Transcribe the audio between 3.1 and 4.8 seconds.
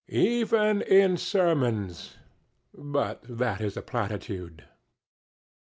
that is a platitude.